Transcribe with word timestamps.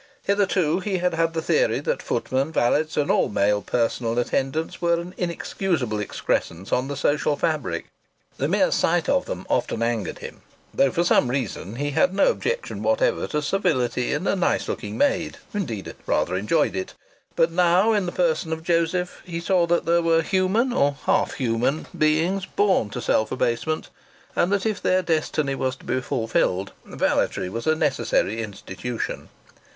Hitherto 0.23 0.79
he 0.79 0.97
had 0.97 1.13
had 1.13 1.35
the 1.35 1.43
theory 1.43 1.79
that 1.81 2.01
footmen, 2.01 2.51
valets 2.51 2.97
and 2.97 3.11
all 3.11 3.29
male 3.29 3.61
personal 3.61 4.17
attendants 4.17 4.81
were 4.81 4.99
an 4.99 5.13
inexcusable 5.15 5.99
excrescence 5.99 6.71
on 6.71 6.87
the 6.87 6.97
social 6.97 7.35
fabric. 7.35 7.85
The 8.37 8.47
mere 8.47 8.71
sight 8.71 9.07
of 9.07 9.25
them 9.27 9.45
often 9.47 9.83
angered 9.83 10.17
him, 10.17 10.41
though 10.73 10.89
for 10.89 11.03
some 11.03 11.29
reason 11.29 11.75
he 11.75 11.91
had 11.91 12.15
no 12.15 12.31
objection 12.31 12.81
whatever 12.81 13.27
to 13.27 13.43
servility 13.43 14.11
in 14.11 14.25
a 14.25 14.35
nice 14.35 14.67
looking 14.67 14.97
maid 14.97 15.37
indeed, 15.53 15.93
rather 16.07 16.35
enjoyed 16.35 16.75
it. 16.75 16.95
But 17.35 17.51
now, 17.51 17.91
in 17.91 18.07
the 18.07 18.11
person 18.11 18.51
of 18.51 18.63
Joseph, 18.63 19.21
he 19.23 19.39
saw 19.39 19.67
that 19.67 19.85
there 19.85 20.01
were 20.01 20.23
human 20.23 20.73
or 20.73 20.95
half 21.05 21.33
human 21.33 21.85
beings 21.95 22.47
born 22.47 22.89
to 22.89 23.01
self 23.03 23.31
abasement, 23.31 23.89
and 24.35 24.51
that, 24.51 24.65
if 24.65 24.81
their 24.81 25.03
destiny 25.03 25.53
was 25.53 25.75
to 25.75 25.85
be 25.85 26.01
fulfilled, 26.01 26.71
valetry 26.87 27.49
was 27.51 27.67
a 27.67 27.75
necessary 27.75 28.41
institution. 28.41 29.29